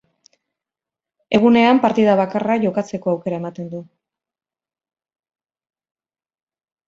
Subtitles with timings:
[1.39, 3.83] Egunean partida bakarra jokatzeko aukera ematen du.